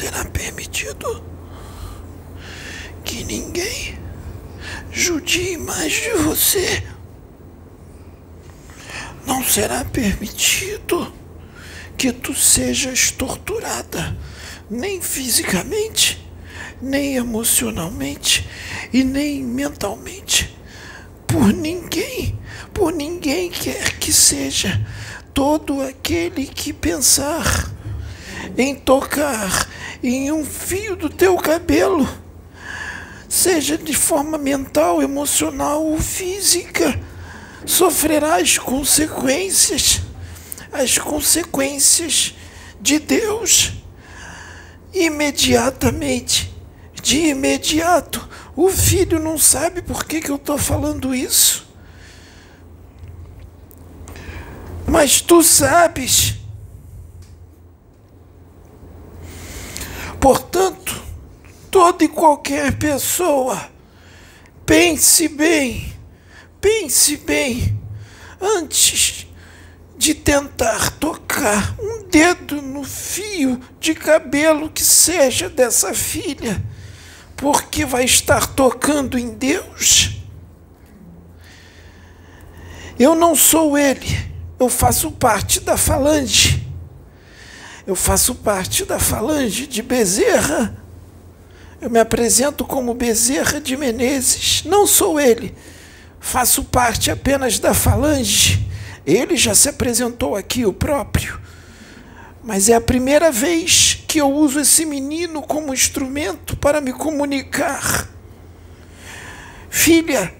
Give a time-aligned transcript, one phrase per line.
[0.00, 1.22] será permitido
[3.04, 3.98] que ninguém
[4.90, 6.82] judie mais de você.
[9.26, 11.12] Não será permitido
[11.98, 14.16] que tu sejas torturada,
[14.70, 16.26] nem fisicamente,
[16.80, 18.48] nem emocionalmente
[18.94, 20.56] e nem mentalmente,
[21.26, 22.38] por ninguém,
[22.72, 24.80] por ninguém quer que seja.
[25.34, 27.70] Todo aquele que pensar
[28.56, 29.69] em tocar
[30.02, 32.08] em um fio do teu cabelo,
[33.28, 36.98] seja de forma mental, emocional ou física,
[37.66, 40.00] sofrerá as consequências,
[40.72, 42.34] as consequências
[42.80, 43.72] de Deus
[44.92, 46.52] imediatamente,
[47.02, 48.28] de imediato.
[48.56, 51.68] O filho não sabe por que, que eu estou falando isso.
[54.86, 56.39] Mas tu sabes.
[60.20, 61.02] Portanto,
[61.70, 63.70] toda e qualquer pessoa,
[64.66, 65.90] pense bem,
[66.60, 67.80] pense bem,
[68.38, 69.26] antes
[69.96, 76.62] de tentar tocar um dedo no fio de cabelo que seja dessa filha,
[77.36, 80.16] porque vai estar tocando em Deus.
[82.98, 84.06] Eu não sou ele,
[84.58, 86.69] eu faço parte da falange.
[87.90, 90.80] Eu faço parte da falange de Bezerra.
[91.80, 94.62] Eu me apresento como Bezerra de Menezes.
[94.64, 95.56] Não sou ele.
[96.20, 98.64] Faço parte apenas da falange.
[99.04, 101.40] Ele já se apresentou aqui, o próprio.
[102.44, 108.08] Mas é a primeira vez que eu uso esse menino como instrumento para me comunicar.
[109.68, 110.32] Filha,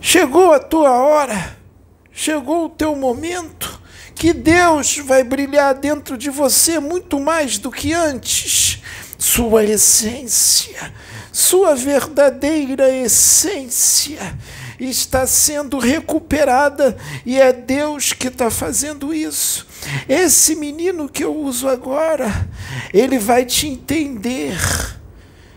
[0.00, 1.58] chegou a tua hora,
[2.10, 3.61] chegou o teu momento
[4.22, 8.80] que Deus vai brilhar dentro de você muito mais do que antes.
[9.18, 10.94] Sua essência,
[11.32, 14.20] sua verdadeira essência
[14.78, 16.96] está sendo recuperada
[17.26, 19.66] e é Deus que está fazendo isso.
[20.08, 22.48] Esse menino que eu uso agora,
[22.94, 24.56] ele vai te entender,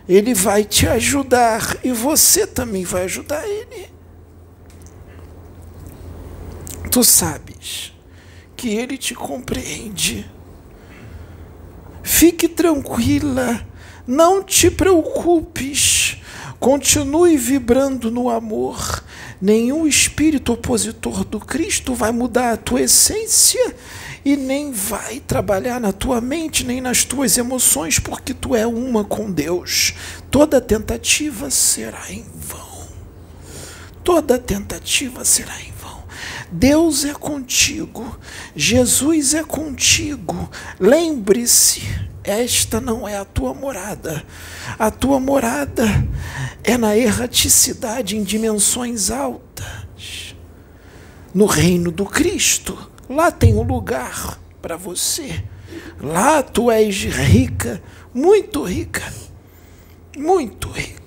[0.09, 3.93] ele vai te ajudar e você também vai ajudar ele.
[6.89, 7.93] Tu sabes
[8.65, 10.25] que ele te compreende.
[12.01, 13.63] Fique tranquila,
[14.07, 16.17] não te preocupes,
[16.59, 19.03] continue vibrando no amor.
[19.39, 23.75] Nenhum espírito opositor do Cristo vai mudar a tua essência
[24.25, 29.03] e nem vai trabalhar na tua mente, nem nas tuas emoções, porque tu é uma
[29.03, 29.93] com Deus.
[30.31, 32.65] Toda tentativa será em vão.
[34.03, 35.74] Toda tentativa será em.
[36.51, 38.19] Deus é contigo,
[38.55, 40.49] Jesus é contigo.
[40.79, 41.81] Lembre-se,
[42.23, 44.23] esta não é a tua morada.
[44.79, 45.85] A tua morada
[46.63, 50.35] é na erraticidade em dimensões altas.
[51.33, 52.91] No reino do Cristo.
[53.07, 55.43] Lá tem um lugar para você.
[56.01, 57.81] Lá tu és rica,
[58.13, 59.03] muito rica.
[60.17, 61.04] Muito rica.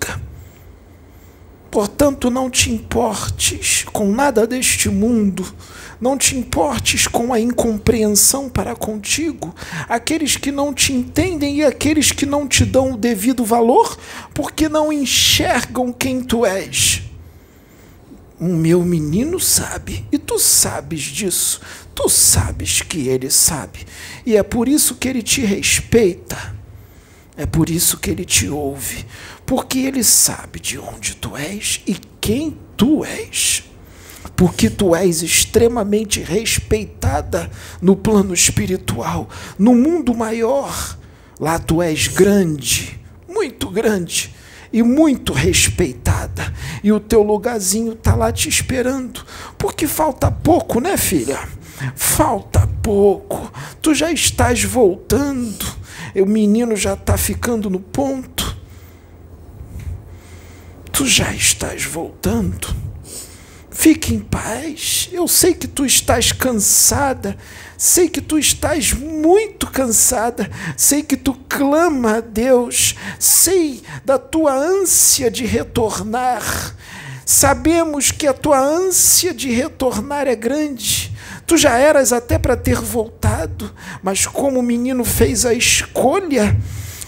[1.79, 5.47] Portanto, não te importes com nada deste mundo,
[6.01, 9.55] não te importes com a incompreensão para contigo,
[9.89, 13.97] aqueles que não te entendem e aqueles que não te dão o devido valor,
[14.35, 17.03] porque não enxergam quem tu és.
[18.41, 21.61] O meu menino sabe, e tu sabes disso,
[21.95, 23.87] tu sabes que ele sabe,
[24.27, 26.58] e é por isso que ele te respeita,
[27.39, 29.07] é por isso que ele te ouve,
[29.47, 33.63] porque ele sabe de onde tu és e quem tu és.
[34.35, 37.49] Porque tu és extremamente respeitada
[37.81, 40.99] no plano espiritual, no mundo maior.
[41.39, 44.35] Lá tu és grande, muito grande
[44.73, 46.53] e muito respeitada.
[46.83, 49.25] E o teu lugarzinho está lá te esperando.
[49.57, 51.39] Porque falta pouco, né, filha?
[51.95, 53.53] Falta pouco.
[53.81, 55.68] Tu já estás voltando.
[56.15, 58.57] O menino já está ficando no ponto.
[60.93, 62.75] Tu já estás voltando.
[63.71, 65.09] Fique em paz.
[65.13, 67.37] Eu sei que tu estás cansada.
[67.77, 70.51] Sei que tu estás muito cansada.
[70.77, 72.97] Sei que tu clama a Deus.
[73.21, 76.43] Sei da tua ânsia de retornar.
[77.25, 81.17] Sabemos que a tua ânsia de retornar é grande.
[81.49, 86.55] Tu já eras até para ter voltado, mas como o menino fez a escolha,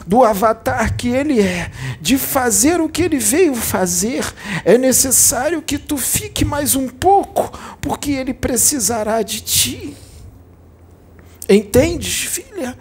[0.07, 1.71] do avatar que ele é,
[2.01, 4.25] de fazer o que ele veio fazer,
[4.65, 7.53] é necessário que tu fique mais um pouco,
[7.83, 9.97] porque ele precisará de ti.
[11.47, 12.77] Entendes, filha?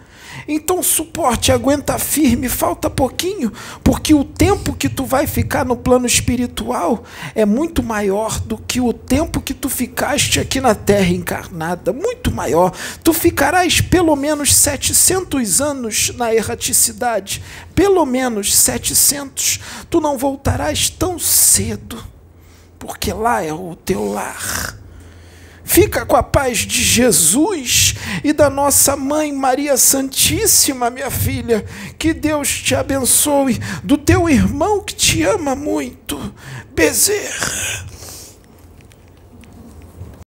[0.52, 3.52] Então suporte, aguenta firme, falta pouquinho,
[3.84, 7.04] porque o tempo que tu vai ficar no plano espiritual
[7.36, 12.32] é muito maior do que o tempo que tu ficaste aqui na terra encarnada, muito
[12.32, 12.72] maior.
[13.04, 17.40] Tu ficarás pelo menos 700 anos na erraticidade,
[17.72, 19.60] pelo menos 700.
[19.88, 22.02] Tu não voltarás tão cedo,
[22.76, 24.79] porque lá é o teu lar.
[25.70, 27.94] Fica com a paz de Jesus
[28.24, 31.64] e da nossa mãe Maria Santíssima, minha filha.
[31.96, 36.34] Que Deus te abençoe, do teu irmão que te ama muito,
[36.74, 37.86] Bezerra.